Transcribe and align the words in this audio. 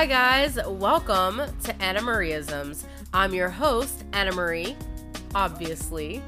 Hi, 0.00 0.06
guys. 0.06 0.58
Welcome 0.66 1.42
to 1.64 1.82
Anna 1.82 2.00
Marieisms. 2.00 2.84
I'm 3.12 3.34
your 3.34 3.50
host, 3.50 4.04
Anna 4.14 4.32
Marie, 4.32 4.74
obviously. 5.34 6.22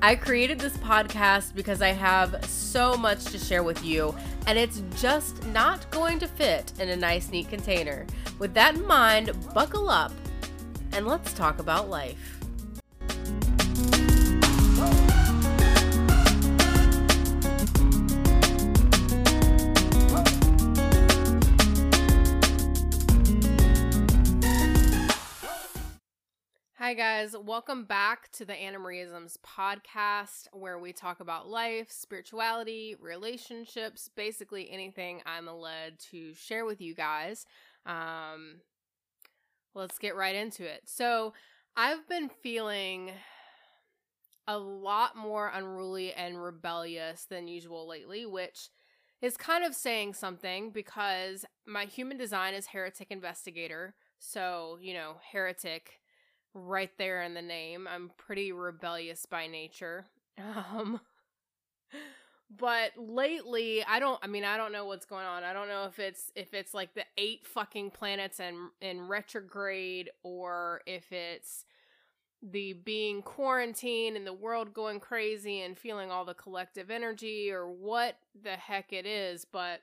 I 0.00 0.16
created 0.16 0.58
this 0.58 0.78
podcast 0.78 1.54
because 1.54 1.82
I 1.82 1.88
have 1.88 2.42
so 2.46 2.96
much 2.96 3.26
to 3.26 3.38
share 3.38 3.62
with 3.62 3.84
you, 3.84 4.16
and 4.46 4.58
it's 4.58 4.82
just 4.96 5.44
not 5.48 5.90
going 5.90 6.18
to 6.20 6.26
fit 6.26 6.72
in 6.80 6.88
a 6.88 6.96
nice, 6.96 7.30
neat 7.30 7.50
container. 7.50 8.06
With 8.38 8.54
that 8.54 8.76
in 8.76 8.86
mind, 8.86 9.36
buckle 9.52 9.90
up 9.90 10.12
and 10.92 11.06
let's 11.06 11.34
talk 11.34 11.58
about 11.58 11.90
life. 11.90 12.38
Hi, 26.88 26.94
guys. 26.94 27.36
Welcome 27.36 27.84
back 27.84 28.32
to 28.32 28.46
the 28.46 28.54
Anna 28.54 28.78
Marieisms 28.78 29.36
podcast, 29.46 30.48
where 30.54 30.78
we 30.78 30.94
talk 30.94 31.20
about 31.20 31.46
life, 31.46 31.90
spirituality, 31.90 32.96
relationships, 32.98 34.08
basically 34.16 34.70
anything 34.70 35.20
I'm 35.26 35.48
led 35.48 35.98
to 36.10 36.32
share 36.32 36.64
with 36.64 36.80
you 36.80 36.94
guys. 36.94 37.44
Um, 37.84 38.62
let's 39.74 39.98
get 39.98 40.16
right 40.16 40.34
into 40.34 40.64
it. 40.64 40.84
So, 40.86 41.34
I've 41.76 42.08
been 42.08 42.30
feeling 42.30 43.10
a 44.46 44.56
lot 44.56 45.14
more 45.14 45.52
unruly 45.52 46.14
and 46.14 46.42
rebellious 46.42 47.26
than 47.28 47.48
usual 47.48 47.86
lately, 47.86 48.24
which 48.24 48.70
is 49.20 49.36
kind 49.36 49.62
of 49.62 49.74
saying 49.74 50.14
something 50.14 50.70
because 50.70 51.44
my 51.66 51.84
human 51.84 52.16
design 52.16 52.54
is 52.54 52.68
heretic 52.68 53.08
investigator. 53.10 53.94
So, 54.18 54.78
you 54.80 54.94
know, 54.94 55.16
heretic 55.32 56.00
right 56.66 56.90
there 56.98 57.22
in 57.22 57.34
the 57.34 57.42
name. 57.42 57.88
I'm 57.88 58.10
pretty 58.16 58.52
rebellious 58.52 59.26
by 59.26 59.46
nature. 59.46 60.06
Um 60.72 61.00
but 62.50 62.92
lately, 62.96 63.84
I 63.84 63.98
don't 63.98 64.18
I 64.22 64.26
mean, 64.26 64.44
I 64.44 64.56
don't 64.56 64.72
know 64.72 64.86
what's 64.86 65.04
going 65.04 65.26
on. 65.26 65.44
I 65.44 65.52
don't 65.52 65.68
know 65.68 65.84
if 65.84 65.98
it's 65.98 66.32
if 66.34 66.54
it's 66.54 66.72
like 66.72 66.94
the 66.94 67.04
eight 67.18 67.46
fucking 67.46 67.90
planets 67.90 68.40
in 68.40 68.70
in 68.80 69.06
retrograde 69.06 70.10
or 70.22 70.80
if 70.86 71.12
it's 71.12 71.64
the 72.42 72.72
being 72.72 73.20
quarantined 73.20 74.16
and 74.16 74.26
the 74.26 74.32
world 74.32 74.72
going 74.72 75.00
crazy 75.00 75.60
and 75.60 75.76
feeling 75.76 76.10
all 76.10 76.24
the 76.24 76.34
collective 76.34 76.90
energy 76.90 77.50
or 77.50 77.68
what 77.68 78.16
the 78.42 78.52
heck 78.52 78.92
it 78.92 79.06
is, 79.06 79.44
but 79.44 79.80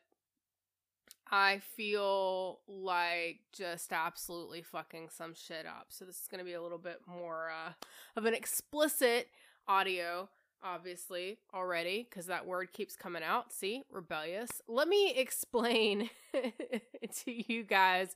I 1.32 1.62
feel 1.76 2.60
like 2.68 3.40
just 3.52 3.92
absolutely 3.92 4.62
fucking 4.62 5.10
some 5.10 5.34
shit 5.34 5.66
up. 5.66 5.88
So 5.90 6.06
this 6.06 6.22
is 6.22 6.28
going 6.28 6.40
to 6.40 6.46
be 6.46 6.54
a 6.54 6.62
little 6.62 6.78
bit 6.78 7.02
more 7.08 7.50
uh, 7.50 7.72
of 8.16 8.26
an 8.26 8.34
explicit 8.34 9.30
audio, 9.68 10.30
obviously, 10.64 11.40
already, 11.54 12.08
because 12.08 12.28
that 12.28 12.46
word 12.46 12.72
keeps 12.74 12.96
coming 12.96 13.24
out. 13.24 13.52
See, 13.52 13.82
rebellious. 13.90 14.50
Let 14.68 14.88
me 14.88 15.14
explain 15.16 16.10
to 16.34 17.54
you 17.54 17.64
guys 17.64 18.16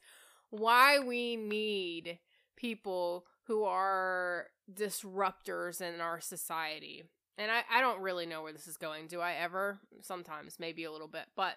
why 0.51 0.99
we 0.99 1.35
need 1.35 2.19
people 2.55 3.25
who 3.43 3.63
are 3.63 4.47
disruptors 4.71 5.81
in 5.81 5.99
our 5.99 6.19
society. 6.19 7.03
And 7.39 7.49
I, 7.49 7.63
I 7.71 7.81
don't 7.81 8.01
really 8.01 8.25
know 8.25 8.43
where 8.43 8.53
this 8.53 8.67
is 8.67 8.77
going. 8.77 9.07
Do 9.07 9.21
I 9.21 9.33
ever? 9.33 9.79
Sometimes, 10.01 10.59
maybe 10.59 10.83
a 10.83 10.91
little 10.91 11.07
bit. 11.07 11.25
But 11.35 11.55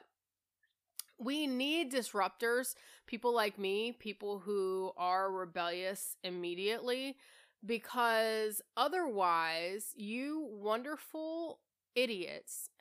we 1.23 1.47
need 1.47 1.93
disruptors, 1.93 2.75
people 3.07 3.35
like 3.35 3.59
me, 3.59 3.93
people 3.93 4.41
who 4.41 4.93
are 4.97 5.31
rebellious 5.31 6.17
immediately, 6.23 7.17
because 7.65 8.61
otherwise, 8.77 9.93
you 9.97 10.49
wonderful 10.51 11.61
idiots, 11.95 12.69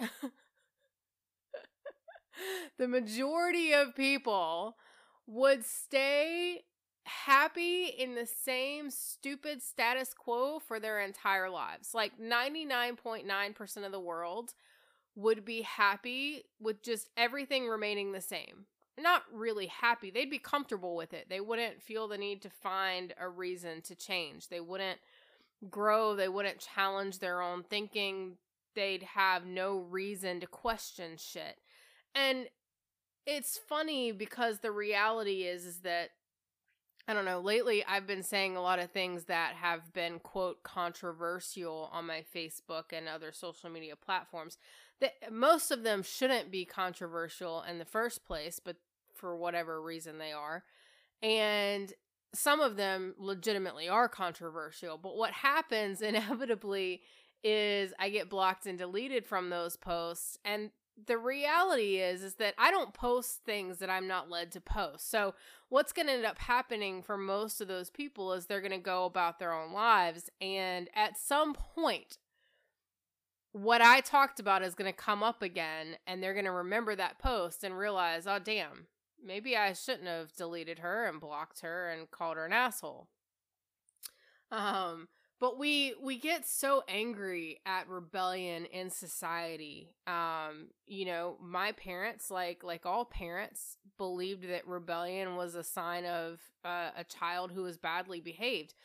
the 2.77 2.87
majority 2.87 3.73
of 3.73 3.95
people 3.95 4.77
would 5.27 5.65
stay 5.65 6.63
happy 7.03 7.85
in 7.85 8.15
the 8.15 8.25
same 8.25 8.89
stupid 8.89 9.61
status 9.61 10.13
quo 10.13 10.59
for 10.59 10.79
their 10.79 10.99
entire 10.99 11.49
lives. 11.49 11.93
Like 11.93 12.13
99.9% 12.19 13.85
of 13.85 13.91
the 13.91 13.99
world 13.99 14.53
would 15.15 15.43
be 15.45 15.61
happy 15.61 16.43
with 16.59 16.81
just 16.81 17.09
everything 17.17 17.67
remaining 17.67 18.11
the 18.11 18.21
same. 18.21 18.65
Not 18.99 19.23
really 19.33 19.67
happy. 19.67 20.11
They'd 20.11 20.29
be 20.29 20.39
comfortable 20.39 20.95
with 20.95 21.13
it. 21.13 21.27
They 21.29 21.39
wouldn't 21.39 21.81
feel 21.81 22.07
the 22.07 22.17
need 22.17 22.41
to 22.43 22.49
find 22.49 23.13
a 23.19 23.27
reason 23.27 23.81
to 23.83 23.95
change. 23.95 24.49
They 24.49 24.59
wouldn't 24.59 24.99
grow. 25.69 26.15
They 26.15 26.27
wouldn't 26.27 26.59
challenge 26.59 27.19
their 27.19 27.41
own 27.41 27.63
thinking. 27.63 28.37
They'd 28.75 29.03
have 29.03 29.45
no 29.45 29.77
reason 29.79 30.39
to 30.41 30.47
question 30.47 31.17
shit. 31.17 31.57
And 32.15 32.47
it's 33.25 33.57
funny 33.57 34.11
because 34.11 34.59
the 34.59 34.71
reality 34.71 35.43
is 35.43 35.65
is 35.65 35.79
that 35.79 36.09
I 37.07 37.13
don't 37.13 37.25
know, 37.25 37.39
lately 37.39 37.83
I've 37.83 38.07
been 38.07 38.23
saying 38.23 38.55
a 38.55 38.61
lot 38.61 38.79
of 38.79 38.91
things 38.91 39.25
that 39.25 39.55
have 39.55 39.91
been 39.93 40.19
quote 40.19 40.63
controversial 40.63 41.89
on 41.91 42.05
my 42.05 42.23
Facebook 42.33 42.93
and 42.93 43.07
other 43.07 43.31
social 43.31 43.69
media 43.69 43.95
platforms 43.95 44.57
that 45.01 45.31
most 45.31 45.71
of 45.71 45.83
them 45.83 46.03
shouldn't 46.03 46.51
be 46.51 46.63
controversial 46.63 47.63
in 47.67 47.79
the 47.79 47.85
first 47.85 48.25
place, 48.25 48.59
but 48.63 48.77
for 49.13 49.35
whatever 49.35 49.81
reason 49.81 50.17
they 50.17 50.31
are. 50.31 50.63
And 51.21 51.93
some 52.33 52.61
of 52.61 52.77
them 52.77 53.15
legitimately 53.17 53.89
are 53.89 54.07
controversial. 54.07 54.97
But 54.97 55.17
what 55.17 55.31
happens 55.31 56.01
inevitably 56.01 57.01
is 57.43 57.93
I 57.99 58.09
get 58.09 58.29
blocked 58.29 58.65
and 58.65 58.77
deleted 58.77 59.25
from 59.25 59.49
those 59.49 59.75
posts. 59.75 60.37
And 60.45 60.71
the 61.07 61.17
reality 61.17 61.97
is 61.97 62.21
is 62.23 62.35
that 62.35 62.53
I 62.57 62.69
don't 62.69 62.93
post 62.93 63.41
things 63.43 63.79
that 63.79 63.89
I'm 63.89 64.07
not 64.07 64.29
led 64.29 64.51
to 64.51 64.61
post. 64.61 65.09
So 65.09 65.33
what's 65.69 65.93
going 65.93 66.07
to 66.07 66.13
end 66.13 66.25
up 66.25 66.37
happening 66.37 67.01
for 67.01 67.17
most 67.17 67.61
of 67.61 67.67
those 67.67 67.89
people 67.89 68.33
is 68.33 68.45
they're 68.45 68.61
going 68.61 68.71
to 68.71 68.77
go 68.77 69.05
about 69.05 69.39
their 69.39 69.53
own 69.53 69.73
lives 69.73 70.29
and 70.39 70.89
at 70.95 71.17
some 71.17 71.53
point 71.53 72.17
what 73.53 73.81
I 73.81 73.99
talked 73.99 74.39
about 74.39 74.63
is 74.63 74.75
going 74.75 74.91
to 74.91 74.97
come 74.97 75.23
up 75.23 75.41
again 75.41 75.97
and 76.07 76.21
they're 76.21 76.33
going 76.33 76.45
to 76.45 76.51
remember 76.51 76.95
that 76.95 77.19
post 77.19 77.63
and 77.63 77.77
realize, 77.77 78.25
oh, 78.27 78.39
damn, 78.39 78.87
maybe 79.23 79.57
I 79.57 79.73
shouldn't 79.73 80.07
have 80.07 80.33
deleted 80.33 80.79
her 80.79 81.05
and 81.05 81.19
blocked 81.19 81.61
her 81.61 81.89
and 81.89 82.09
called 82.09 82.37
her 82.37 82.45
an 82.45 82.53
asshole. 82.53 83.07
Um, 84.51 85.07
but 85.41 85.57
we 85.57 85.95
we 85.99 86.19
get 86.19 86.47
so 86.47 86.83
angry 86.87 87.59
at 87.65 87.89
rebellion 87.89 88.65
in 88.65 88.91
society. 88.91 89.89
Um, 90.05 90.67
you 90.85 91.03
know, 91.03 91.35
my 91.41 91.71
parents, 91.71 92.29
like 92.29 92.63
like 92.63 92.85
all 92.85 93.05
parents, 93.05 93.77
believed 93.97 94.47
that 94.47 94.67
rebellion 94.67 95.35
was 95.35 95.55
a 95.55 95.63
sign 95.63 96.05
of 96.05 96.39
uh, 96.63 96.91
a 96.95 97.03
child 97.03 97.51
who 97.51 97.63
was 97.63 97.77
badly 97.77 98.21
behaved, 98.21 98.75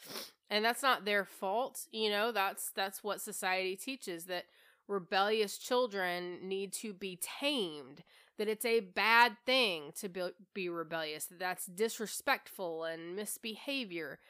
and 0.49 0.65
that's 0.65 0.83
not 0.83 1.05
their 1.05 1.27
fault. 1.27 1.87
You 1.93 2.09
know, 2.09 2.33
that's 2.33 2.71
that's 2.71 3.05
what 3.05 3.21
society 3.21 3.77
teaches 3.77 4.25
that 4.25 4.47
rebellious 4.89 5.59
children 5.59 6.39
need 6.43 6.73
to 6.73 6.95
be 6.95 7.21
tamed 7.21 8.03
that 8.39 8.49
it's 8.49 8.65
a 8.65 8.81
bad 8.81 9.33
thing 9.45 9.93
to 9.99 10.09
be, 10.09 10.29
be 10.55 10.69
rebellious 10.69 11.27
that 11.27 11.41
that's 11.41 11.67
disrespectful 11.67 12.85
and 12.85 13.17
misbehavior 13.17 14.21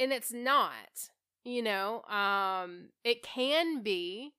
and 0.00 0.12
it's 0.12 0.32
not 0.32 1.10
you 1.44 1.62
know 1.62 2.02
um 2.04 2.88
it 3.04 3.22
can 3.22 3.82
be 3.82 4.32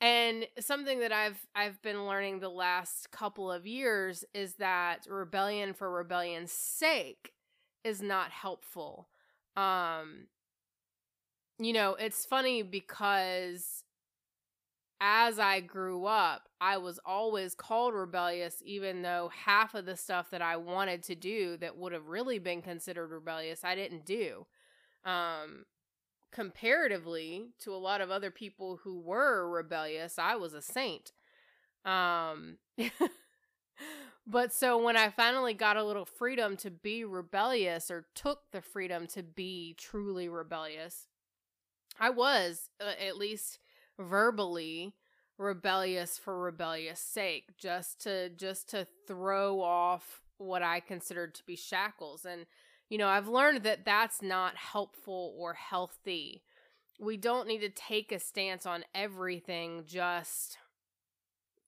and 0.00 0.46
something 0.58 1.00
that 1.00 1.12
i've 1.12 1.46
i've 1.54 1.80
been 1.82 2.06
learning 2.06 2.40
the 2.40 2.48
last 2.48 3.10
couple 3.10 3.50
of 3.50 3.66
years 3.66 4.24
is 4.34 4.54
that 4.54 5.06
rebellion 5.08 5.74
for 5.74 5.90
rebellion's 5.90 6.52
sake 6.52 7.32
is 7.84 8.00
not 8.02 8.30
helpful 8.30 9.08
um 9.56 10.26
you 11.58 11.72
know 11.72 11.94
it's 11.94 12.24
funny 12.26 12.62
because 12.62 13.82
as 15.00 15.38
I 15.38 15.60
grew 15.60 16.06
up, 16.06 16.48
I 16.60 16.78
was 16.78 16.98
always 17.04 17.54
called 17.54 17.94
rebellious, 17.94 18.62
even 18.64 19.02
though 19.02 19.30
half 19.34 19.74
of 19.74 19.84
the 19.84 19.96
stuff 19.96 20.30
that 20.30 20.40
I 20.40 20.56
wanted 20.56 21.02
to 21.04 21.14
do 21.14 21.56
that 21.58 21.76
would 21.76 21.92
have 21.92 22.08
really 22.08 22.38
been 22.38 22.62
considered 22.62 23.08
rebellious, 23.10 23.62
I 23.62 23.74
didn't 23.74 24.06
do. 24.06 24.46
Um, 25.04 25.64
comparatively 26.32 27.48
to 27.60 27.74
a 27.74 27.76
lot 27.76 28.00
of 28.00 28.10
other 28.10 28.30
people 28.30 28.80
who 28.82 29.00
were 29.00 29.48
rebellious, 29.48 30.18
I 30.18 30.36
was 30.36 30.54
a 30.54 30.62
saint. 30.62 31.12
Um, 31.84 32.58
but 34.26 34.52
so 34.52 34.82
when 34.82 34.96
I 34.96 35.10
finally 35.10 35.54
got 35.54 35.76
a 35.76 35.84
little 35.84 36.04
freedom 36.04 36.56
to 36.58 36.70
be 36.70 37.04
rebellious 37.04 37.90
or 37.90 38.06
took 38.14 38.50
the 38.52 38.60
freedom 38.60 39.06
to 39.08 39.22
be 39.22 39.74
truly 39.78 40.28
rebellious, 40.28 41.06
I 41.98 42.10
was, 42.10 42.70
uh, 42.80 42.92
at 43.06 43.16
least 43.16 43.58
verbally 43.98 44.94
rebellious 45.38 46.18
for 46.18 46.38
rebellious 46.38 47.00
sake 47.00 47.56
just 47.58 48.00
to 48.02 48.30
just 48.30 48.70
to 48.70 48.86
throw 49.06 49.60
off 49.60 50.22
what 50.38 50.62
I 50.62 50.80
considered 50.80 51.34
to 51.34 51.44
be 51.44 51.56
shackles. 51.56 52.24
And, 52.24 52.46
you 52.88 52.98
know, 52.98 53.08
I've 53.08 53.28
learned 53.28 53.62
that 53.64 53.84
that's 53.84 54.22
not 54.22 54.56
helpful 54.56 55.34
or 55.38 55.54
healthy. 55.54 56.42
We 56.98 57.16
don't 57.16 57.48
need 57.48 57.60
to 57.60 57.68
take 57.68 58.12
a 58.12 58.18
stance 58.18 58.64
on 58.66 58.84
everything 58.94 59.84
just 59.86 60.58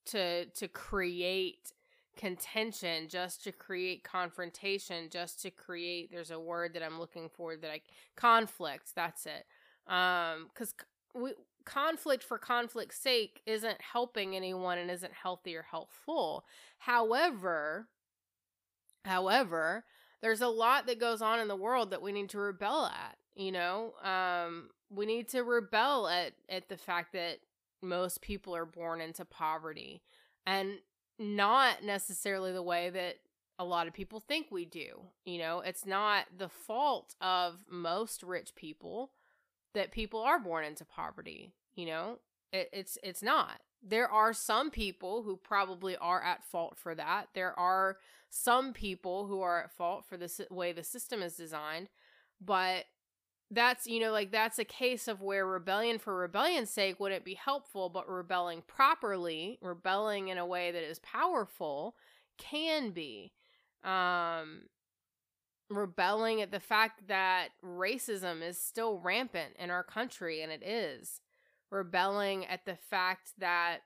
to 0.06 0.46
to 0.46 0.68
create 0.68 1.72
contention 2.16 3.08
just 3.08 3.44
to 3.44 3.52
create 3.52 4.02
confrontation 4.02 5.08
just 5.10 5.40
to 5.40 5.50
create 5.50 6.10
there's 6.10 6.32
a 6.32 6.40
word 6.40 6.74
that 6.74 6.82
i'm 6.82 6.98
looking 6.98 7.28
for 7.28 7.56
that 7.56 7.70
i 7.70 7.80
conflict 8.16 8.90
that's 8.96 9.24
it 9.26 9.46
um 9.86 10.48
because 10.52 10.74
we 11.14 11.32
conflict 11.64 12.24
for 12.24 12.38
conflict's 12.38 12.98
sake 12.98 13.40
isn't 13.46 13.80
helping 13.80 14.34
anyone 14.34 14.78
and 14.78 14.90
isn't 14.90 15.12
healthy 15.12 15.54
or 15.54 15.62
helpful 15.62 16.44
however 16.78 17.86
however 19.04 19.84
there's 20.22 20.40
a 20.40 20.48
lot 20.48 20.86
that 20.86 21.00
goes 21.00 21.22
on 21.22 21.40
in 21.40 21.48
the 21.48 21.56
world 21.56 21.90
that 21.90 22.02
we 22.02 22.12
need 22.12 22.28
to 22.30 22.38
rebel 22.38 22.86
at 22.86 23.16
you 23.34 23.52
know 23.52 23.92
um 24.02 24.68
we 24.90 25.06
need 25.06 25.28
to 25.28 25.42
rebel 25.42 26.08
at 26.08 26.32
at 26.48 26.68
the 26.68 26.76
fact 26.76 27.12
that 27.12 27.38
most 27.82 28.20
people 28.20 28.54
are 28.54 28.66
born 28.66 29.00
into 29.00 29.24
poverty 29.24 30.02
and 30.46 30.78
not 31.18 31.82
necessarily 31.84 32.52
the 32.52 32.62
way 32.62 32.90
that 32.90 33.16
a 33.58 33.64
lot 33.64 33.88
of 33.88 33.92
people 33.92 34.20
think 34.20 34.46
we 34.50 34.64
do. 34.64 35.00
You 35.24 35.38
know, 35.38 35.60
it's 35.60 35.84
not 35.84 36.26
the 36.36 36.48
fault 36.48 37.14
of 37.20 37.64
most 37.68 38.22
rich 38.22 38.54
people 38.54 39.10
that 39.74 39.90
people 39.92 40.20
are 40.20 40.38
born 40.38 40.64
into 40.64 40.84
poverty. 40.84 41.52
You 41.74 41.86
know, 41.86 42.18
it, 42.52 42.68
it's 42.72 42.98
it's 43.02 43.22
not. 43.22 43.60
There 43.82 44.08
are 44.08 44.32
some 44.32 44.70
people 44.70 45.22
who 45.22 45.36
probably 45.36 45.96
are 45.96 46.22
at 46.22 46.44
fault 46.44 46.76
for 46.76 46.94
that. 46.94 47.28
There 47.34 47.58
are 47.58 47.98
some 48.30 48.72
people 48.72 49.26
who 49.26 49.40
are 49.40 49.64
at 49.64 49.72
fault 49.72 50.04
for 50.06 50.16
the 50.16 50.30
way 50.50 50.72
the 50.72 50.84
system 50.84 51.22
is 51.22 51.36
designed, 51.36 51.88
but 52.40 52.84
that's 53.50 53.86
you 53.86 53.98
know 54.00 54.12
like 54.12 54.30
that's 54.30 54.58
a 54.58 54.64
case 54.64 55.08
of 55.08 55.22
where 55.22 55.46
rebellion 55.46 55.98
for 55.98 56.14
rebellion's 56.14 56.68
sake 56.70 57.00
wouldn't 57.00 57.24
be 57.24 57.34
helpful 57.34 57.88
but 57.88 58.08
rebelling 58.08 58.62
properly 58.66 59.58
rebelling 59.62 60.28
in 60.28 60.36
a 60.36 60.44
way 60.44 60.70
that 60.70 60.82
is 60.82 60.98
powerful 60.98 61.94
can 62.36 62.90
be 62.90 63.32
um 63.84 64.62
rebelling 65.70 66.40
at 66.40 66.50
the 66.50 66.60
fact 66.60 67.08
that 67.08 67.48
racism 67.64 68.42
is 68.42 68.58
still 68.58 68.98
rampant 68.98 69.54
in 69.58 69.70
our 69.70 69.82
country 69.82 70.40
and 70.42 70.50
it 70.50 70.62
is 70.62 71.20
rebelling 71.70 72.46
at 72.46 72.64
the 72.64 72.76
fact 72.76 73.30
that 73.38 73.78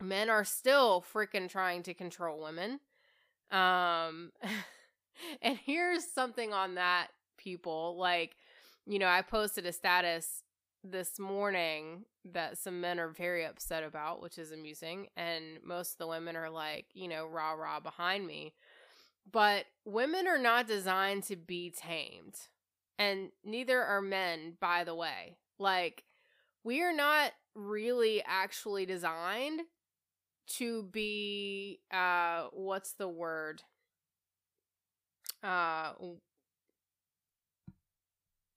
men 0.00 0.28
are 0.28 0.44
still 0.44 1.04
freaking 1.14 1.48
trying 1.48 1.82
to 1.82 1.94
control 1.94 2.42
women 2.42 2.80
um 3.50 4.32
and 5.42 5.58
here's 5.64 6.04
something 6.10 6.52
on 6.52 6.74
that 6.74 7.08
people 7.38 7.96
like 7.98 8.36
you 8.86 8.98
know, 8.98 9.06
I 9.06 9.22
posted 9.22 9.66
a 9.66 9.72
status 9.72 10.42
this 10.84 11.18
morning 11.18 12.04
that 12.24 12.58
some 12.58 12.80
men 12.80 12.98
are 12.98 13.08
very 13.08 13.44
upset 13.44 13.84
about, 13.84 14.20
which 14.20 14.38
is 14.38 14.50
amusing. 14.50 15.08
And 15.16 15.62
most 15.64 15.92
of 15.92 15.98
the 15.98 16.08
women 16.08 16.36
are 16.36 16.50
like, 16.50 16.86
you 16.92 17.08
know, 17.08 17.26
rah 17.26 17.52
rah 17.52 17.80
behind 17.80 18.26
me. 18.26 18.54
But 19.30 19.66
women 19.84 20.26
are 20.26 20.38
not 20.38 20.66
designed 20.66 21.22
to 21.24 21.36
be 21.36 21.70
tamed. 21.70 22.34
And 22.98 23.30
neither 23.44 23.80
are 23.82 24.02
men, 24.02 24.54
by 24.60 24.84
the 24.84 24.94
way. 24.94 25.36
Like, 25.58 26.02
we 26.64 26.82
are 26.82 26.92
not 26.92 27.32
really 27.54 28.22
actually 28.26 28.86
designed 28.86 29.62
to 30.46 30.84
be, 30.84 31.80
uh, 31.92 32.48
what's 32.52 32.92
the 32.92 33.08
word? 33.08 33.62
Uh, 35.42 35.92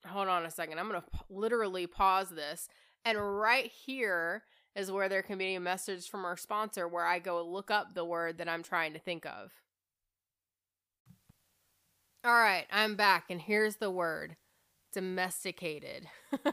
hold 0.06 0.28
on 0.28 0.46
a 0.46 0.52
second. 0.52 0.80
I'm 0.80 0.92
to 0.92 1.02
p- 1.02 1.20
literally 1.30 1.88
pause 1.88 2.30
this. 2.30 2.68
And 3.04 3.18
right 3.20 3.72
here 3.86 4.44
is 4.76 4.92
where 4.92 5.10
there 5.10 5.22
can 5.24 5.38
be 5.38 5.56
a 5.56 5.60
message 5.60 6.10
from 6.10 6.26
our 6.26 6.38
sponsor 6.38 6.88
where 6.88 7.06
I 7.06 7.20
go 7.20 7.44
look 7.44 7.72
up 7.72 7.94
the 7.94 8.06
word 8.06 8.38
that 8.38 8.50
I'm 8.50 8.64
trying 8.64 8.94
to 8.94 9.00
think 9.00 9.26
of. 9.26 9.52
All 12.24 12.34
right, 12.34 12.66
I'm 12.72 12.96
back, 12.96 13.26
and 13.30 13.40
here's 13.40 13.76
the 13.76 13.92
word 13.92 14.36
domesticated. 14.92 16.08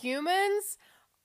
Humans 0.00 0.78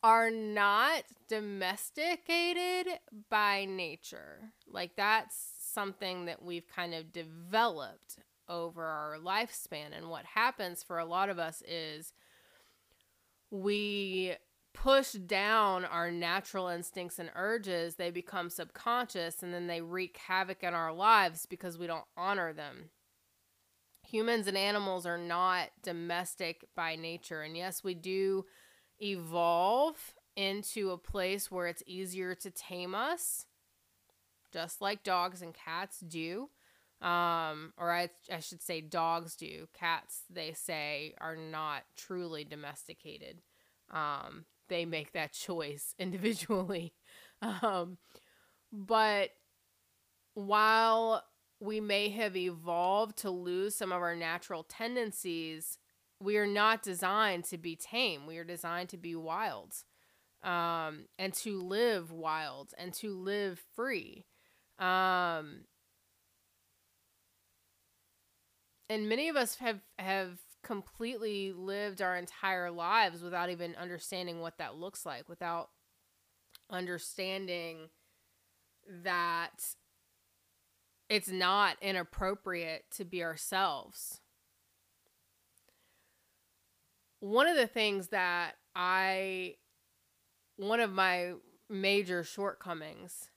are 0.03 0.29
not 0.29 1.03
domesticated 1.27 2.99
by 3.29 3.65
nature. 3.65 4.53
Like, 4.67 4.95
that's 4.95 5.35
something 5.73 6.25
that 6.25 6.43
we've 6.43 6.67
kind 6.67 6.93
of 6.93 7.11
developed 7.11 8.17
over 8.47 8.83
our 8.83 9.17
lifespan. 9.17 9.95
And 9.95 10.09
what 10.09 10.25
happens 10.25 10.83
for 10.83 10.99
a 10.99 11.05
lot 11.05 11.29
of 11.29 11.39
us 11.39 11.63
is 11.67 12.13
we 13.49 14.35
push 14.73 15.13
down 15.13 15.85
our 15.85 16.11
natural 16.11 16.67
instincts 16.67 17.17
and 17.17 17.31
urges, 17.35 17.95
they 17.95 18.11
become 18.11 18.49
subconscious 18.49 19.41
and 19.41 19.53
then 19.53 19.67
they 19.67 19.81
wreak 19.81 20.17
havoc 20.27 20.63
in 20.63 20.73
our 20.73 20.93
lives 20.93 21.45
because 21.45 21.77
we 21.77 21.87
don't 21.87 22.05
honor 22.17 22.51
them. 22.53 22.89
Humans 24.03 24.47
and 24.47 24.57
animals 24.57 25.05
are 25.05 25.17
not 25.17 25.69
domestic 25.81 26.65
by 26.75 26.95
nature. 26.95 27.41
And 27.41 27.57
yes, 27.57 27.83
we 27.83 27.95
do 27.95 28.45
evolve 29.01 30.15
into 30.35 30.91
a 30.91 30.97
place 30.97 31.49
where 31.49 31.67
it's 31.67 31.83
easier 31.85 32.35
to 32.35 32.51
tame 32.51 32.93
us, 32.93 33.45
just 34.51 34.81
like 34.81 35.03
dogs 35.03 35.41
and 35.41 35.53
cats 35.53 35.99
do. 35.99 36.49
Um 37.01 37.73
or 37.77 37.91
I, 37.91 38.09
I 38.31 38.39
should 38.39 38.61
say 38.61 38.81
dogs 38.81 39.35
do. 39.35 39.67
Cats 39.73 40.21
they 40.29 40.53
say 40.53 41.13
are 41.19 41.35
not 41.35 41.83
truly 41.97 42.43
domesticated. 42.43 43.41
Um 43.91 44.45
they 44.69 44.85
make 44.85 45.11
that 45.11 45.33
choice 45.47 45.93
individually. 45.99 46.93
Um 47.41 47.97
but 48.71 49.31
while 50.33 51.23
we 51.59 51.79
may 51.79 52.09
have 52.09 52.35
evolved 52.35 53.17
to 53.17 53.29
lose 53.29 53.75
some 53.75 53.91
of 53.91 54.01
our 54.01 54.15
natural 54.15 54.63
tendencies 54.63 55.77
we 56.19 56.37
are 56.37 56.47
not 56.47 56.81
designed 56.81 57.43
to 57.45 57.57
be 57.57 57.75
tame. 57.75 58.25
We 58.25 58.37
are 58.37 58.43
designed 58.43 58.89
to 58.89 58.97
be 58.97 59.15
wild 59.15 59.73
um 60.43 61.05
and 61.17 61.33
to 61.33 61.59
live 61.59 62.11
wild 62.11 62.73
and 62.77 62.93
to 62.93 63.17
live 63.17 63.61
free. 63.75 64.25
Um 64.77 65.65
and 68.89 69.09
many 69.09 69.29
of 69.29 69.35
us 69.35 69.55
have 69.55 69.79
have 69.97 70.39
completely 70.63 71.51
lived 71.51 72.01
our 72.01 72.15
entire 72.15 72.71
lives 72.71 73.21
without 73.21 73.49
even 73.49 73.75
understanding 73.75 74.39
what 74.39 74.57
that 74.57 74.75
looks 74.75 75.05
like 75.05 75.29
without 75.29 75.69
understanding 76.71 77.89
that 79.03 79.75
it's 81.07 81.29
not 81.29 81.77
inappropriate 81.81 82.85
to 82.89 83.05
be 83.05 83.23
ourselves 83.23 84.21
one 87.25 87.47
of 87.47 87.55
the 87.55 87.67
things 87.67 88.09
that 88.09 88.55
i 88.75 89.55
one 90.57 90.79
of 90.79 90.91
my 90.91 91.33
major 91.69 92.23
shortcomings 92.23 93.29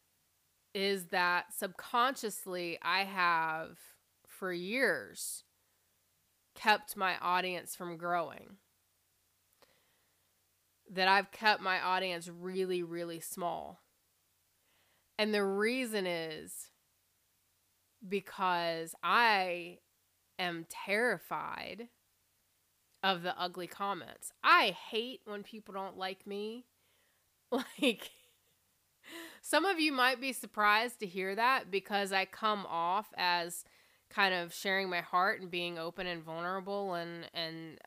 is 0.75 1.07
that 1.07 1.47
subconsciously 1.53 2.79
i 2.83 3.05
have 3.05 3.79
for 4.27 4.53
years 4.53 5.45
kept 6.59 6.97
my 6.97 7.17
audience 7.19 7.77
from 7.77 7.97
growing. 7.97 8.57
That 10.91 11.07
I've 11.07 11.31
kept 11.31 11.63
my 11.63 11.81
audience 11.81 12.29
really, 12.29 12.83
really 12.83 13.21
small. 13.21 13.81
And 15.19 15.33
the 15.33 15.45
reason 15.45 16.07
is 16.07 16.71
because 18.07 18.95
I 19.03 19.79
am 20.39 20.67
terrified 20.69 21.89
of 23.03 23.23
the 23.23 23.39
ugly 23.41 23.67
comments. 23.67 24.33
I 24.43 24.77
hate 24.91 25.21
when 25.25 25.43
people 25.43 25.75
don't 25.75 25.97
like 25.99 26.27
me. 26.27 26.65
Like, 27.81 28.11
some 29.41 29.65
of 29.65 29.81
you 29.81 29.91
might 29.91 30.21
be 30.21 30.35
surprised 30.35 31.01
to 31.01 31.07
hear 31.07 31.35
that 31.35 31.71
because 31.71 32.13
I 32.13 32.27
come 32.27 32.67
off 32.69 33.07
as 33.17 33.65
kind 34.11 34.35
of 34.35 34.53
sharing 34.53 34.91
my 34.91 35.01
heart 35.01 35.41
and 35.41 35.51
being 35.51 35.79
open 35.79 36.07
and 36.07 36.23
vulnerable 36.23 36.95
and 36.95 37.27
and 37.33 37.79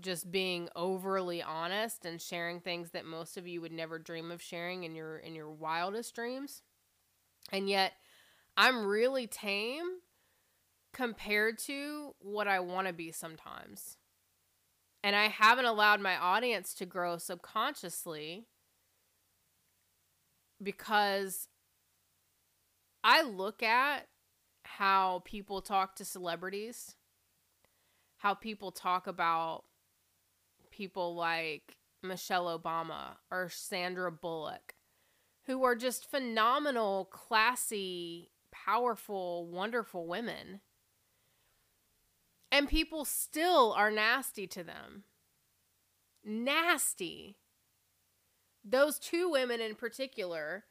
just 0.00 0.30
being 0.30 0.68
overly 0.74 1.42
honest 1.42 2.04
and 2.04 2.20
sharing 2.20 2.60
things 2.60 2.90
that 2.90 3.04
most 3.04 3.36
of 3.36 3.46
you 3.46 3.60
would 3.60 3.72
never 3.72 3.98
dream 3.98 4.30
of 4.30 4.40
sharing 4.40 4.84
in 4.84 4.94
your 4.94 5.18
in 5.18 5.34
your 5.34 5.50
wildest 5.50 6.14
dreams. 6.14 6.62
And 7.50 7.68
yet 7.68 7.92
I'm 8.56 8.86
really 8.86 9.26
tame 9.26 10.01
compared 10.92 11.58
to 11.58 12.14
what 12.18 12.48
I 12.48 12.60
want 12.60 12.86
to 12.86 12.92
be 12.92 13.12
sometimes. 13.12 13.96
And 15.02 15.16
I 15.16 15.28
haven't 15.28 15.64
allowed 15.64 16.00
my 16.00 16.16
audience 16.16 16.74
to 16.74 16.86
grow 16.86 17.18
subconsciously 17.18 18.46
because 20.62 21.48
I 23.02 23.22
look 23.22 23.62
at 23.62 24.06
how 24.64 25.22
people 25.24 25.60
talk 25.60 25.96
to 25.96 26.04
celebrities, 26.04 26.94
how 28.18 28.34
people 28.34 28.70
talk 28.70 29.06
about 29.06 29.64
people 30.70 31.16
like 31.16 31.76
Michelle 32.02 32.46
Obama 32.58 33.16
or 33.30 33.48
Sandra 33.48 34.12
Bullock, 34.12 34.74
who 35.46 35.64
are 35.64 35.74
just 35.74 36.08
phenomenal, 36.08 37.06
classy, 37.06 38.30
powerful, 38.52 39.46
wonderful 39.48 40.06
women. 40.06 40.60
And 42.52 42.68
people 42.68 43.06
still 43.06 43.72
are 43.72 43.90
nasty 43.90 44.46
to 44.48 44.62
them. 44.62 45.04
Nasty. 46.22 47.38
Those 48.62 48.98
two 48.98 49.30
women 49.30 49.60
in 49.62 49.74
particular, 49.74 50.64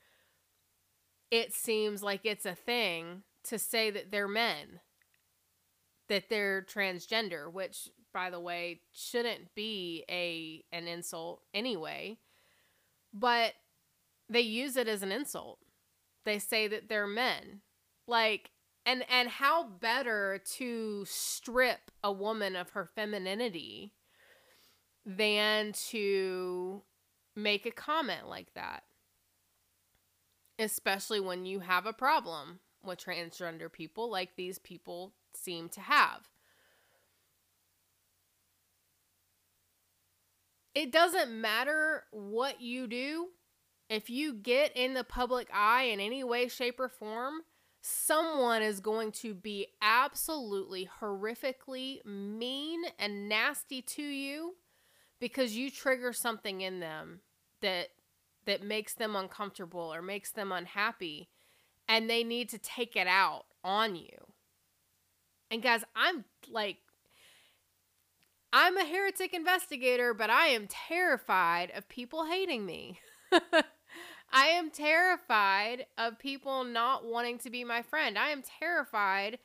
it 1.31 1.53
seems 1.53 2.03
like 2.03 2.21
it's 2.23 2.45
a 2.45 2.53
thing 2.53 3.23
to 3.45 3.57
say 3.57 3.89
that 3.89 4.11
they're 4.11 4.27
men, 4.27 4.79
that 6.07 6.29
they're 6.29 6.61
transgender, 6.61 7.51
which 7.51 7.89
by 8.13 8.29
the 8.29 8.39
way 8.39 8.81
shouldn't 8.91 9.55
be 9.55 10.05
a 10.09 10.63
an 10.71 10.88
insult 10.88 11.41
anyway. 11.53 12.17
But 13.11 13.53
they 14.29 14.41
use 14.41 14.77
it 14.77 14.88
as 14.88 15.01
an 15.01 15.11
insult. 15.11 15.57
They 16.25 16.38
say 16.38 16.67
that 16.67 16.89
they're 16.89 17.07
men. 17.07 17.61
Like 18.07 18.51
and 18.85 19.03
and 19.09 19.29
how 19.29 19.63
better 19.63 20.41
to 20.57 21.05
strip 21.05 21.91
a 22.03 22.11
woman 22.11 22.55
of 22.55 22.71
her 22.71 22.89
femininity 22.95 23.93
than 25.05 25.71
to 25.71 26.81
make 27.35 27.65
a 27.65 27.71
comment 27.71 28.27
like 28.27 28.53
that 28.53 28.83
especially 30.61 31.19
when 31.19 31.45
you 31.45 31.59
have 31.59 31.85
a 31.85 31.93
problem 31.93 32.59
with 32.83 33.03
transgender 33.03 33.71
people 33.71 34.09
like 34.09 34.35
these 34.35 34.59
people 34.59 35.13
seem 35.33 35.69
to 35.69 35.81
have. 35.81 36.29
It 40.73 40.91
doesn't 40.91 41.31
matter 41.31 42.03
what 42.11 42.61
you 42.61 42.88
do 42.88 43.29
if 43.89 44.09
you 44.09 44.33
get 44.33 44.75
in 44.75 44.93
the 44.93 45.03
public 45.03 45.50
eye 45.53 45.83
in 45.83 46.00
any 46.00 46.23
way 46.23 46.47
shape 46.47 46.79
or 46.79 46.88
form 46.88 47.41
someone 47.81 48.61
is 48.61 48.79
going 48.79 49.11
to 49.11 49.33
be 49.33 49.67
absolutely 49.81 50.88
horrifically 51.01 52.05
mean 52.05 52.83
and 53.00 53.27
nasty 53.27 53.81
to 53.81 54.03
you 54.03 54.55
because 55.19 55.55
you 55.55 55.71
trigger 55.71 56.13
something 56.13 56.61
in 56.61 56.79
them 56.79 57.21
that 57.61 57.89
that 58.45 58.63
makes 58.63 58.93
them 58.95 59.15
uncomfortable 59.15 59.93
or 59.93 60.01
makes 60.01 60.31
them 60.31 60.51
unhappy 60.51 61.29
and 61.88 62.09
they 62.09 62.23
need 62.23 62.50
to 62.50 62.57
take 62.57 62.95
it 62.95 63.07
out 63.07 63.45
on 63.63 63.95
you. 63.95 64.17
And 65.51 65.61
guys, 65.61 65.83
I'm 65.95 66.25
like 66.50 66.77
I'm 68.53 68.77
a 68.77 68.85
heretic 68.85 69.33
investigator, 69.33 70.13
but 70.13 70.29
I 70.29 70.47
am 70.47 70.67
terrified 70.67 71.71
of 71.75 71.88
people 71.88 72.25
hating 72.25 72.65
me. 72.65 73.00
I 74.31 74.47
am 74.47 74.69
terrified 74.69 75.85
of 75.97 76.19
people 76.19 76.63
not 76.63 77.05
wanting 77.05 77.38
to 77.39 77.50
be 77.50 77.63
my 77.63 77.81
friend. 77.81 78.17
I 78.17 78.29
am 78.29 78.43
terrified 78.59 79.39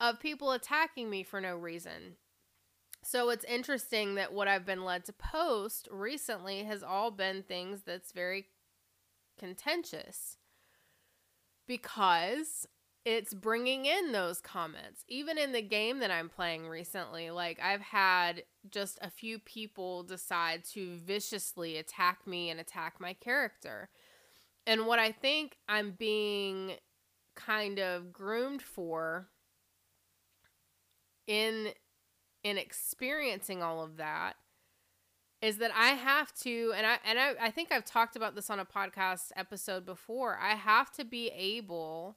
of 0.00 0.20
people 0.20 0.52
attacking 0.52 1.08
me 1.08 1.22
for 1.22 1.40
no 1.40 1.56
reason. 1.56 2.16
So 3.04 3.28
it's 3.30 3.44
interesting 3.44 4.14
that 4.14 4.32
what 4.32 4.48
I've 4.48 4.66
been 4.66 4.84
led 4.84 5.04
to 5.04 5.12
post 5.12 5.88
recently 5.90 6.64
has 6.64 6.82
all 6.82 7.10
been 7.10 7.42
things 7.42 7.82
that's 7.82 8.12
very 8.12 8.46
contentious 9.38 10.38
because 11.66 12.66
it's 13.04 13.34
bringing 13.34 13.84
in 13.84 14.12
those 14.12 14.40
comments. 14.40 15.04
Even 15.08 15.36
in 15.36 15.52
the 15.52 15.60
game 15.60 15.98
that 15.98 16.10
I'm 16.10 16.30
playing 16.30 16.66
recently, 16.66 17.30
like 17.30 17.60
I've 17.62 17.82
had 17.82 18.44
just 18.70 18.98
a 19.02 19.10
few 19.10 19.38
people 19.38 20.02
decide 20.02 20.64
to 20.72 20.96
viciously 21.04 21.76
attack 21.76 22.26
me 22.26 22.48
and 22.48 22.58
attack 22.58 22.94
my 22.98 23.12
character. 23.12 23.90
And 24.66 24.86
what 24.86 24.98
I 24.98 25.12
think 25.12 25.56
I'm 25.68 25.92
being 25.92 26.72
kind 27.36 27.78
of 27.78 28.12
groomed 28.12 28.62
for 28.62 29.28
in 31.26 31.68
in 32.42 32.58
experiencing 32.58 33.62
all 33.62 33.82
of 33.82 33.96
that 33.96 34.34
is 35.40 35.58
that 35.58 35.70
I 35.76 35.88
have 35.88 36.32
to 36.36 36.72
and 36.76 36.86
I 36.86 36.98
and 37.04 37.18
I, 37.18 37.34
I 37.40 37.50
think 37.50 37.70
I've 37.70 37.84
talked 37.84 38.16
about 38.16 38.34
this 38.34 38.48
on 38.50 38.58
a 38.58 38.64
podcast 38.64 39.32
episode 39.36 39.84
before. 39.84 40.38
I 40.40 40.54
have 40.54 40.90
to 40.92 41.04
be 41.04 41.28
able 41.28 42.16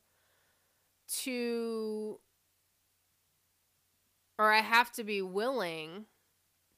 to 1.24 2.20
or 4.39 4.51
I 4.51 4.60
have 4.60 4.92
to 4.94 5.04
be 5.04 5.22
willing 5.22 6.06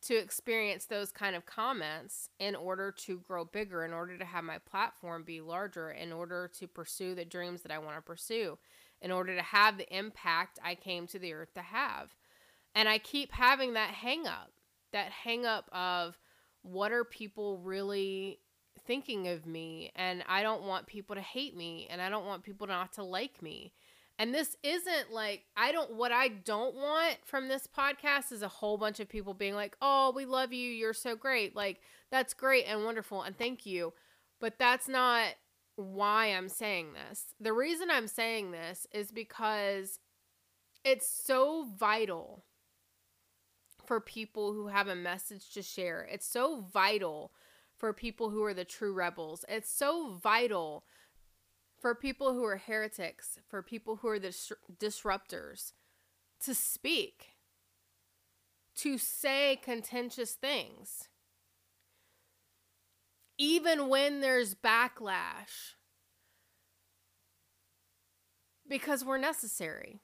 to 0.01 0.15
experience 0.15 0.85
those 0.85 1.11
kind 1.11 1.35
of 1.35 1.45
comments 1.45 2.29
in 2.39 2.55
order 2.55 2.91
to 2.91 3.19
grow 3.19 3.43
bigger, 3.43 3.83
in 3.83 3.91
order 3.91 4.17
to 4.17 4.25
have 4.25 4.43
my 4.43 4.57
platform 4.57 5.23
be 5.23 5.41
larger, 5.41 5.91
in 5.91 6.13
order 6.13 6.49
to 6.59 6.67
pursue 6.67 7.15
the 7.15 7.25
dreams 7.25 7.61
that 7.63 7.71
I 7.71 7.79
want 7.79 7.97
to 7.97 8.01
pursue, 8.01 8.57
in 9.01 9.11
order 9.11 9.35
to 9.35 9.41
have 9.41 9.77
the 9.77 9.97
impact 9.97 10.59
I 10.63 10.75
came 10.75 11.05
to 11.07 11.19
the 11.19 11.33
earth 11.33 11.53
to 11.55 11.61
have. 11.61 12.15
And 12.75 12.87
I 12.87 12.97
keep 12.97 13.33
having 13.33 13.73
that 13.73 13.91
hang 13.91 14.25
up, 14.25 14.51
that 14.93 15.11
hang 15.11 15.45
up 15.45 15.69
of 15.73 16.17
what 16.61 16.91
are 16.91 17.03
people 17.03 17.57
really 17.59 18.39
thinking 18.85 19.27
of 19.27 19.45
me? 19.45 19.91
And 19.95 20.23
I 20.27 20.43
don't 20.43 20.63
want 20.63 20.87
people 20.87 21.15
to 21.15 21.21
hate 21.21 21.55
me, 21.55 21.87
and 21.89 22.01
I 22.01 22.09
don't 22.09 22.25
want 22.25 22.43
people 22.43 22.67
not 22.67 22.93
to 22.93 23.03
like 23.03 23.41
me. 23.41 23.73
And 24.19 24.35
this 24.35 24.57
isn't 24.63 25.13
like 25.13 25.45
I 25.55 25.71
don't 25.71 25.93
what 25.95 26.11
I 26.11 26.27
don't 26.27 26.75
want 26.75 27.17
from 27.23 27.47
this 27.47 27.65
podcast 27.65 28.33
is 28.33 28.41
a 28.41 28.49
whole 28.49 28.77
bunch 28.77 28.99
of 28.99 29.07
people 29.07 29.33
being 29.33 29.55
like, 29.55 29.77
"Oh, 29.81 30.11
we 30.13 30.25
love 30.25 30.51
you. 30.51 30.69
You're 30.69 30.93
so 30.93 31.15
great." 31.15 31.55
Like 31.55 31.79
that's 32.11 32.33
great 32.33 32.65
and 32.65 32.83
wonderful 32.83 33.21
and 33.23 33.37
thank 33.37 33.65
you. 33.65 33.93
But 34.41 34.59
that's 34.59 34.89
not 34.89 35.29
why 35.77 36.27
I'm 36.27 36.49
saying 36.49 36.89
this. 36.93 37.27
The 37.39 37.53
reason 37.53 37.89
I'm 37.89 38.07
saying 38.07 38.51
this 38.51 38.85
is 38.91 39.11
because 39.11 39.99
it's 40.83 41.07
so 41.07 41.65
vital 41.77 42.43
for 43.85 44.01
people 44.01 44.51
who 44.53 44.67
have 44.67 44.89
a 44.89 44.95
message 44.95 45.53
to 45.53 45.61
share. 45.61 46.07
It's 46.11 46.27
so 46.27 46.65
vital 46.73 47.31
for 47.77 47.93
people 47.93 48.29
who 48.29 48.43
are 48.43 48.53
the 48.53 48.65
true 48.65 48.93
rebels. 48.93 49.45
It's 49.47 49.71
so 49.71 50.19
vital 50.21 50.83
for 51.79 51.95
people 51.95 52.33
who 52.33 52.43
are 52.43 52.57
heretics, 52.57 53.39
for 53.47 53.61
people 53.61 53.97
who 53.97 54.09
are 54.09 54.19
the 54.19 54.29
dis- 54.29 54.51
disruptors, 54.77 55.73
to 56.41 56.53
speak, 56.53 57.35
to 58.75 58.97
say 58.97 59.59
contentious 59.61 60.33
things. 60.33 61.09
Even 63.37 63.87
when 63.87 64.19
there's 64.19 64.55
backlash, 64.55 65.75
because 68.67 69.03
we're 69.03 69.17
necessary. 69.17 70.01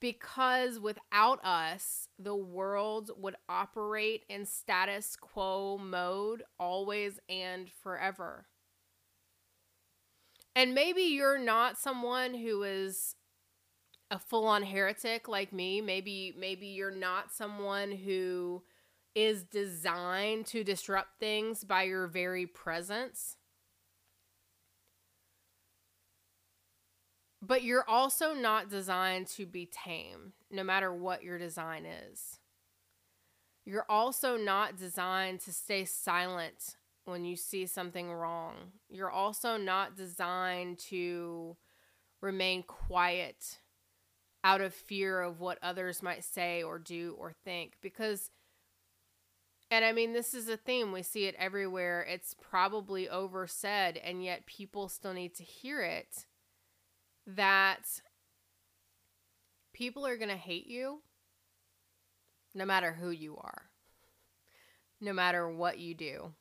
Because 0.00 0.80
without 0.80 1.44
us, 1.44 2.08
the 2.18 2.34
world 2.34 3.12
would 3.16 3.36
operate 3.48 4.24
in 4.28 4.46
status 4.46 5.14
quo 5.14 5.78
mode 5.78 6.42
always 6.58 7.20
and 7.28 7.70
forever. 7.70 8.46
And 10.54 10.74
maybe 10.74 11.02
you're 11.02 11.38
not 11.38 11.78
someone 11.78 12.34
who 12.34 12.62
is 12.62 13.14
a 14.10 14.18
full-on 14.18 14.62
heretic 14.62 15.26
like 15.26 15.52
me. 15.52 15.80
Maybe 15.80 16.34
maybe 16.38 16.66
you're 16.66 16.90
not 16.90 17.32
someone 17.32 17.92
who 17.92 18.62
is 19.14 19.42
designed 19.44 20.46
to 20.46 20.62
disrupt 20.64 21.18
things 21.18 21.64
by 21.64 21.84
your 21.84 22.06
very 22.06 22.46
presence. 22.46 23.36
But 27.40 27.64
you're 27.64 27.88
also 27.88 28.34
not 28.34 28.70
designed 28.70 29.26
to 29.28 29.46
be 29.46 29.66
tame, 29.66 30.34
no 30.50 30.62
matter 30.62 30.94
what 30.94 31.24
your 31.24 31.38
design 31.38 31.86
is. 31.86 32.38
You're 33.64 33.86
also 33.88 34.36
not 34.36 34.76
designed 34.76 35.40
to 35.40 35.52
stay 35.52 35.84
silent 35.84 36.76
when 37.04 37.24
you 37.24 37.36
see 37.36 37.66
something 37.66 38.12
wrong. 38.12 38.54
You're 38.88 39.10
also 39.10 39.56
not 39.56 39.96
designed 39.96 40.78
to 40.90 41.56
remain 42.20 42.62
quiet 42.62 43.58
out 44.44 44.60
of 44.60 44.74
fear 44.74 45.20
of 45.20 45.40
what 45.40 45.58
others 45.62 46.02
might 46.02 46.24
say 46.24 46.62
or 46.62 46.78
do 46.78 47.16
or 47.18 47.32
think 47.44 47.74
because 47.80 48.30
and 49.70 49.84
I 49.84 49.92
mean 49.92 50.12
this 50.12 50.34
is 50.34 50.48
a 50.48 50.56
theme 50.56 50.92
we 50.92 51.02
see 51.02 51.24
it 51.24 51.34
everywhere. 51.38 52.02
It's 52.02 52.34
probably 52.34 53.08
oversaid 53.08 53.96
and 53.96 54.22
yet 54.22 54.46
people 54.46 54.88
still 54.88 55.14
need 55.14 55.34
to 55.36 55.44
hear 55.44 55.80
it 55.82 56.26
that 57.26 58.02
people 59.72 60.06
are 60.06 60.16
going 60.16 60.28
to 60.28 60.36
hate 60.36 60.66
you 60.66 61.02
no 62.54 62.66
matter 62.66 62.92
who 62.92 63.10
you 63.10 63.36
are. 63.38 63.70
No 65.00 65.12
matter 65.12 65.48
what 65.48 65.78
you 65.78 65.94
do 65.94 66.34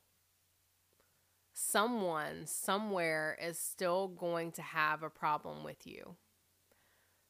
someone 1.72 2.46
somewhere 2.46 3.38
is 3.42 3.58
still 3.58 4.10
going 4.10 4.52
to 4.54 4.62
have 4.62 5.04
a 5.04 5.10
problem 5.10 5.64
with 5.64 5.88
you. 5.88 6.16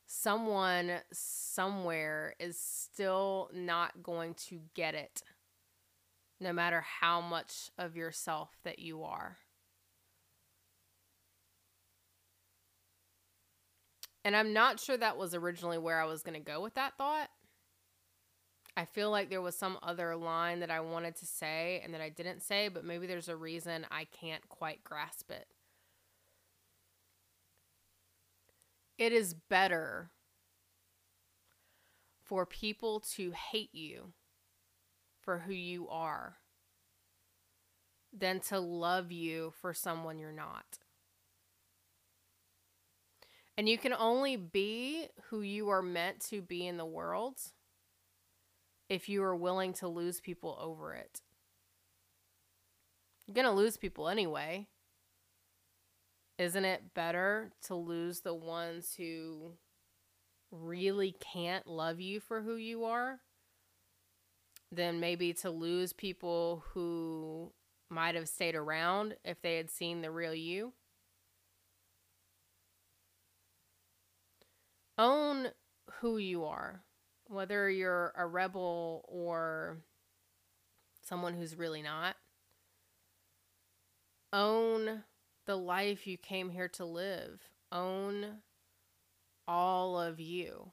Someone 0.07 0.99
somewhere 1.13 2.33
is 2.39 2.59
still 2.59 3.49
not 3.53 4.03
going 4.03 4.33
to 4.49 4.59
get 4.73 4.95
it, 4.95 5.21
no 6.39 6.51
matter 6.51 6.83
how 6.99 7.21
much 7.21 7.69
of 7.77 7.95
yourself 7.95 8.49
that 8.63 8.79
you 8.79 9.03
are. 9.03 9.37
And 14.25 14.35
I'm 14.35 14.53
not 14.53 14.79
sure 14.79 14.97
that 14.97 15.17
was 15.17 15.33
originally 15.33 15.77
where 15.77 15.99
I 15.99 16.05
was 16.05 16.23
going 16.23 16.33
to 16.33 16.51
go 16.51 16.61
with 16.61 16.73
that 16.75 16.97
thought. 16.97 17.29
I 18.77 18.85
feel 18.85 19.11
like 19.11 19.29
there 19.29 19.41
was 19.41 19.57
some 19.57 19.77
other 19.83 20.15
line 20.15 20.61
that 20.61 20.71
I 20.71 20.79
wanted 20.79 21.15
to 21.17 21.25
say 21.25 21.81
and 21.83 21.93
that 21.93 22.01
I 22.01 22.09
didn't 22.09 22.41
say, 22.41 22.69
but 22.69 22.85
maybe 22.85 23.05
there's 23.05 23.29
a 23.29 23.35
reason 23.35 23.85
I 23.91 24.05
can't 24.05 24.47
quite 24.47 24.83
grasp 24.83 25.29
it. 25.29 25.47
It 28.97 29.11
is 29.11 29.33
better 29.33 30.11
for 32.23 32.45
people 32.45 33.01
to 33.15 33.31
hate 33.31 33.73
you 33.73 34.13
for 35.19 35.39
who 35.39 35.53
you 35.53 35.89
are 35.89 36.37
than 38.17 38.39
to 38.39 38.59
love 38.59 39.11
you 39.11 39.53
for 39.59 39.73
someone 39.73 40.17
you're 40.17 40.31
not. 40.31 40.79
And 43.57 43.67
you 43.67 43.77
can 43.77 43.93
only 43.93 44.37
be 44.37 45.07
who 45.29 45.41
you 45.41 45.69
are 45.69 45.81
meant 45.81 46.21
to 46.29 46.41
be 46.41 46.65
in 46.65 46.77
the 46.77 46.85
world 46.85 47.35
if 48.91 49.07
you 49.07 49.23
are 49.23 49.35
willing 49.35 49.71
to 49.71 49.87
lose 49.87 50.19
people 50.19 50.57
over 50.59 50.93
it. 50.93 51.21
You're 53.25 53.35
going 53.35 53.45
to 53.45 53.51
lose 53.51 53.77
people 53.77 54.09
anyway. 54.09 54.67
Isn't 56.37 56.65
it 56.65 56.93
better 56.93 57.53
to 57.67 57.75
lose 57.75 58.19
the 58.19 58.33
ones 58.33 58.95
who 58.97 59.53
really 60.51 61.15
can't 61.21 61.65
love 61.65 62.01
you 62.01 62.19
for 62.19 62.41
who 62.41 62.57
you 62.57 62.83
are 62.83 63.21
than 64.73 64.99
maybe 64.99 65.31
to 65.35 65.49
lose 65.49 65.93
people 65.93 66.65
who 66.73 67.53
might 67.89 68.15
have 68.15 68.27
stayed 68.27 68.55
around 68.55 69.15
if 69.23 69.41
they 69.41 69.55
had 69.55 69.69
seen 69.69 70.01
the 70.01 70.11
real 70.11 70.35
you? 70.35 70.73
own 74.97 75.47
who 75.99 76.17
you 76.17 76.43
are, 76.43 76.83
whether 77.31 77.69
you're 77.69 78.13
a 78.17 78.27
rebel 78.27 79.05
or 79.07 79.77
someone 81.01 81.33
who's 81.33 81.55
really 81.55 81.81
not. 81.81 82.15
Own 84.33 85.03
the 85.45 85.55
life 85.55 86.07
you 86.07 86.17
came 86.17 86.49
here 86.49 86.67
to 86.69 86.85
live. 86.85 87.41
Own 87.71 88.39
all 89.47 89.99
of 89.99 90.19
you. 90.19 90.71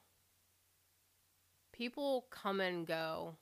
People 1.73 2.27
come 2.29 2.59
and 2.59 2.85
go. 2.85 3.35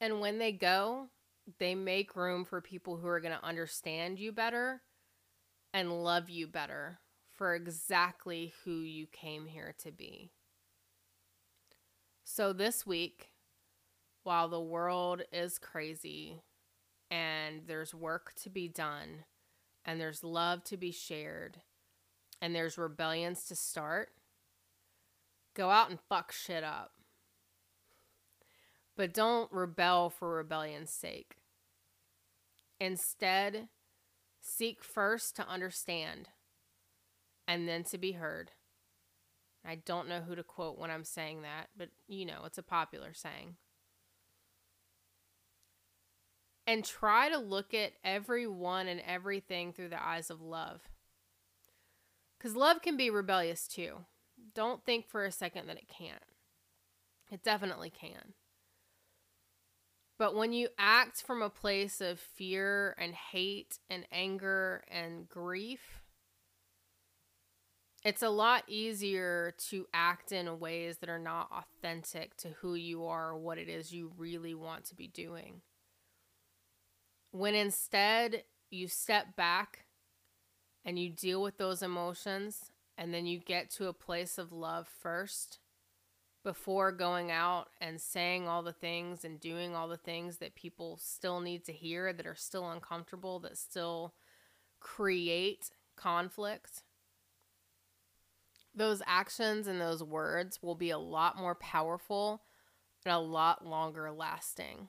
And 0.00 0.20
when 0.20 0.38
they 0.38 0.52
go, 0.52 1.08
they 1.58 1.74
make 1.74 2.16
room 2.16 2.44
for 2.44 2.60
people 2.60 2.96
who 2.96 3.06
are 3.06 3.20
going 3.20 3.36
to 3.36 3.44
understand 3.44 4.18
you 4.18 4.32
better 4.32 4.80
and 5.72 6.02
love 6.02 6.28
you 6.28 6.46
better 6.46 6.98
for 7.32 7.54
exactly 7.54 8.52
who 8.64 8.80
you 8.80 9.06
came 9.06 9.46
here 9.46 9.74
to 9.78 9.90
be. 9.90 10.30
So 12.34 12.54
this 12.54 12.86
week, 12.86 13.28
while 14.22 14.48
the 14.48 14.58
world 14.58 15.20
is 15.34 15.58
crazy 15.58 16.40
and 17.10 17.60
there's 17.66 17.94
work 17.94 18.32
to 18.44 18.48
be 18.48 18.68
done 18.68 19.24
and 19.84 20.00
there's 20.00 20.24
love 20.24 20.64
to 20.64 20.78
be 20.78 20.92
shared 20.92 21.58
and 22.40 22.54
there's 22.54 22.78
rebellions 22.78 23.44
to 23.48 23.54
start, 23.54 24.12
go 25.52 25.68
out 25.68 25.90
and 25.90 25.98
fuck 26.08 26.32
shit 26.32 26.64
up. 26.64 26.92
But 28.96 29.12
don't 29.12 29.52
rebel 29.52 30.08
for 30.08 30.34
rebellion's 30.34 30.94
sake. 30.94 31.36
Instead, 32.80 33.68
seek 34.40 34.82
first 34.82 35.36
to 35.36 35.46
understand 35.46 36.30
and 37.46 37.68
then 37.68 37.84
to 37.90 37.98
be 37.98 38.12
heard. 38.12 38.52
I 39.64 39.76
don't 39.76 40.08
know 40.08 40.20
who 40.20 40.34
to 40.34 40.42
quote 40.42 40.78
when 40.78 40.90
I'm 40.90 41.04
saying 41.04 41.42
that, 41.42 41.68
but 41.76 41.90
you 42.08 42.26
know, 42.26 42.42
it's 42.46 42.58
a 42.58 42.62
popular 42.62 43.12
saying. 43.14 43.56
And 46.66 46.84
try 46.84 47.28
to 47.28 47.38
look 47.38 47.74
at 47.74 47.92
everyone 48.04 48.88
and 48.88 49.00
everything 49.06 49.72
through 49.72 49.88
the 49.88 50.02
eyes 50.02 50.30
of 50.30 50.40
love. 50.40 50.80
Because 52.38 52.56
love 52.56 52.82
can 52.82 52.96
be 52.96 53.10
rebellious 53.10 53.68
too. 53.68 53.98
Don't 54.54 54.84
think 54.84 55.08
for 55.08 55.24
a 55.24 55.32
second 55.32 55.68
that 55.68 55.76
it 55.76 55.88
can't. 55.88 56.22
It 57.30 57.42
definitely 57.42 57.90
can. 57.90 58.34
But 60.18 60.36
when 60.36 60.52
you 60.52 60.68
act 60.78 61.22
from 61.22 61.42
a 61.42 61.50
place 61.50 62.00
of 62.00 62.20
fear 62.20 62.94
and 62.98 63.14
hate 63.14 63.78
and 63.88 64.06
anger 64.12 64.84
and 64.88 65.28
grief, 65.28 66.01
it's 68.04 68.22
a 68.22 68.28
lot 68.28 68.64
easier 68.66 69.54
to 69.68 69.86
act 69.94 70.32
in 70.32 70.58
ways 70.58 70.98
that 70.98 71.08
are 71.08 71.18
not 71.18 71.50
authentic 71.52 72.36
to 72.38 72.48
who 72.60 72.74
you 72.74 73.04
are 73.04 73.30
or 73.30 73.38
what 73.38 73.58
it 73.58 73.68
is 73.68 73.92
you 73.92 74.10
really 74.16 74.54
want 74.54 74.84
to 74.86 74.96
be 74.96 75.06
doing. 75.06 75.60
When 77.30 77.54
instead 77.54 78.44
you 78.70 78.88
step 78.88 79.36
back 79.36 79.86
and 80.84 80.98
you 80.98 81.10
deal 81.10 81.42
with 81.42 81.58
those 81.58 81.82
emotions 81.82 82.72
and 82.98 83.14
then 83.14 83.24
you 83.24 83.38
get 83.38 83.70
to 83.70 83.86
a 83.86 83.92
place 83.92 84.36
of 84.36 84.52
love 84.52 84.88
first 84.88 85.58
before 86.42 86.90
going 86.90 87.30
out 87.30 87.68
and 87.80 88.00
saying 88.00 88.48
all 88.48 88.64
the 88.64 88.72
things 88.72 89.24
and 89.24 89.38
doing 89.38 89.76
all 89.76 89.86
the 89.86 89.96
things 89.96 90.38
that 90.38 90.56
people 90.56 90.98
still 91.00 91.40
need 91.40 91.64
to 91.64 91.72
hear 91.72 92.12
that 92.12 92.26
are 92.26 92.34
still 92.34 92.68
uncomfortable, 92.68 93.38
that 93.38 93.56
still 93.56 94.12
create 94.80 95.70
conflict 95.96 96.82
those 98.74 99.02
actions 99.06 99.66
and 99.66 99.80
those 99.80 100.02
words 100.02 100.60
will 100.62 100.74
be 100.74 100.90
a 100.90 100.98
lot 100.98 101.38
more 101.38 101.54
powerful 101.54 102.42
and 103.04 103.14
a 103.14 103.18
lot 103.18 103.66
longer 103.66 104.10
lasting. 104.10 104.88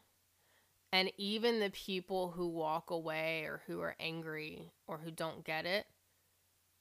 And 0.91 1.11
even 1.17 1.59
the 1.59 1.71
people 1.71 2.31
who 2.31 2.47
walk 2.47 2.91
away 2.91 3.43
or 3.43 3.63
who 3.65 3.81
are 3.81 3.95
angry 3.99 4.71
or 4.87 4.99
who 4.99 5.11
don't 5.11 5.43
get 5.43 5.65
it 5.65 5.85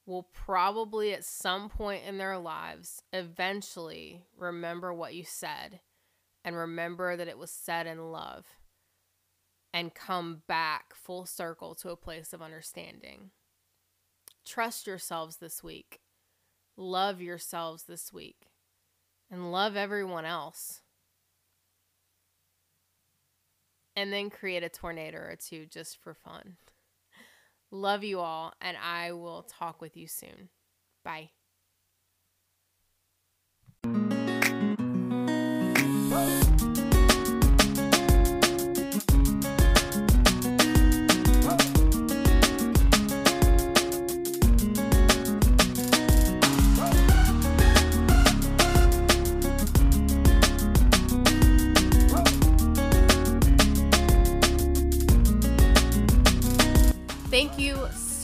will 0.04 0.28
probably 0.34 1.12
at 1.12 1.24
some 1.24 1.68
point 1.68 2.02
in 2.06 2.18
their 2.18 2.36
lives 2.36 3.02
eventually 3.12 4.24
remember 4.36 4.92
what 4.92 5.14
you 5.14 5.24
said 5.24 5.80
and 6.44 6.56
remember 6.56 7.16
that 7.16 7.28
it 7.28 7.38
was 7.38 7.50
said 7.50 7.86
in 7.86 8.10
love 8.12 8.44
and 9.72 9.94
come 9.94 10.42
back 10.46 10.94
full 10.94 11.24
circle 11.24 11.74
to 11.74 11.90
a 11.90 11.96
place 11.96 12.32
of 12.32 12.42
understanding. 12.42 13.30
Trust 14.44 14.86
yourselves 14.86 15.36
this 15.36 15.62
week 15.62 16.01
love 16.76 17.20
yourselves 17.20 17.84
this 17.84 18.12
week 18.12 18.48
and 19.30 19.52
love 19.52 19.76
everyone 19.76 20.24
else. 20.24 20.80
And 23.94 24.12
then 24.12 24.30
create 24.30 24.62
a 24.62 24.68
tornado 24.68 25.18
or 25.18 25.36
two 25.36 25.66
just 25.66 25.98
for 25.98 26.14
fun. 26.14 26.56
Love 27.70 28.04
you 28.04 28.20
all, 28.20 28.52
and 28.60 28.76
I 28.76 29.12
will 29.12 29.42
talk 29.42 29.80
with 29.80 29.96
you 29.96 30.06
soon. 30.06 30.48
Bye. 31.04 31.30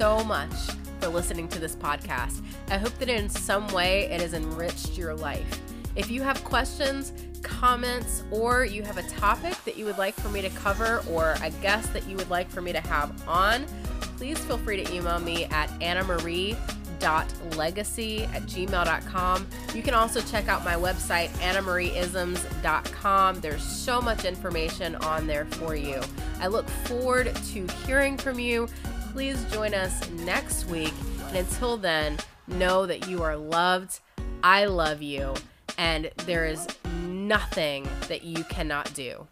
So 0.08 0.24
much 0.24 0.54
for 1.00 1.08
listening 1.08 1.46
to 1.46 1.58
this 1.58 1.76
podcast. 1.76 2.42
I 2.70 2.78
hope 2.78 2.96
that 2.98 3.10
in 3.10 3.28
some 3.28 3.68
way 3.68 4.10
it 4.10 4.22
has 4.22 4.32
enriched 4.32 4.96
your 4.96 5.14
life. 5.14 5.60
If 5.96 6.10
you 6.10 6.22
have 6.22 6.42
questions, 6.44 7.12
comments, 7.42 8.22
or 8.30 8.64
you 8.64 8.82
have 8.84 8.96
a 8.96 9.02
topic 9.02 9.62
that 9.66 9.76
you 9.76 9.84
would 9.84 9.98
like 9.98 10.14
for 10.14 10.30
me 10.30 10.40
to 10.40 10.48
cover 10.48 11.02
or 11.10 11.36
a 11.42 11.50
guest 11.60 11.92
that 11.92 12.08
you 12.08 12.16
would 12.16 12.30
like 12.30 12.48
for 12.48 12.62
me 12.62 12.72
to 12.72 12.80
have 12.80 13.28
on, 13.28 13.66
please 14.16 14.38
feel 14.38 14.56
free 14.56 14.82
to 14.82 14.94
email 14.94 15.18
me 15.18 15.44
at 15.44 15.68
annamarie 15.80 16.56
anna.legacy 17.00 18.24
at 18.24 18.42
gmail.com. 18.42 19.46
You 19.74 19.82
can 19.82 19.94
also 19.94 20.20
check 20.20 20.48
out 20.48 20.64
my 20.64 20.74
website, 20.74 21.28
annamarieisms.com. 21.38 23.40
There's 23.40 23.62
so 23.62 24.00
much 24.00 24.24
information 24.24 24.96
on 24.96 25.26
there 25.26 25.44
for 25.46 25.74
you. 25.74 26.00
I 26.40 26.48
look 26.48 26.68
forward 26.68 27.34
to 27.34 27.66
hearing 27.86 28.16
from 28.16 28.38
you. 28.38 28.68
Please 29.12 29.42
join 29.52 29.74
us 29.74 30.08
next 30.10 30.66
week. 30.66 30.92
And 31.28 31.38
until 31.38 31.76
then, 31.76 32.18
know 32.46 32.86
that 32.86 33.08
you 33.08 33.22
are 33.22 33.36
loved. 33.36 34.00
I 34.42 34.66
love 34.66 35.02
you. 35.02 35.34
And 35.76 36.10
there 36.26 36.44
is 36.44 36.66
nothing 36.94 37.88
that 38.08 38.24
you 38.24 38.44
cannot 38.44 38.92
do. 38.94 39.26